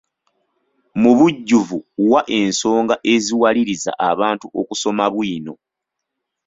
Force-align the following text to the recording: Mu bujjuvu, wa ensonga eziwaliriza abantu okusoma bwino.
Mu 1.01 1.11
bujjuvu, 1.17 1.77
wa 2.11 2.21
ensonga 2.39 2.95
eziwaliriza 3.13 3.91
abantu 4.11 4.45
okusoma 4.59 5.05
bwino. 5.13 5.53